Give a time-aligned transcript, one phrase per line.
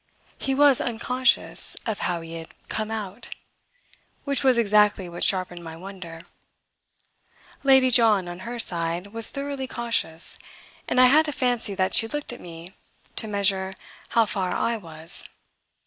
[0.39, 3.29] He was unconscious of how he had "come out"
[4.23, 6.21] which was exactly what sharpened my wonder.
[7.61, 10.39] Lady John, on her side, was thoroughly conscious,
[10.87, 12.73] and I had a fancy that she looked at me
[13.17, 13.75] to measure
[14.09, 15.29] how far I was.